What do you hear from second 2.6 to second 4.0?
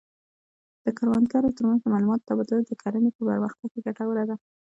د کرنې په پرمختګ کې